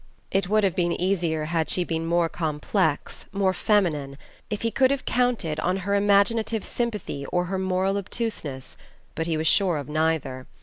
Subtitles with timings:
[0.31, 4.17] It would have been easier had she been more complex, more feminine
[4.49, 8.77] if he could have counted on her imaginative sympathy or her moral obtuseness
[9.13, 10.47] but he was sure of neither.